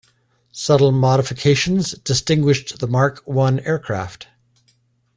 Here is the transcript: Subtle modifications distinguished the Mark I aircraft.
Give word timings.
Subtle 0.51 0.91
modifications 0.91 1.91
distinguished 1.91 2.79
the 2.79 2.87
Mark 2.87 3.23
I 3.31 3.59
aircraft. 3.63 4.29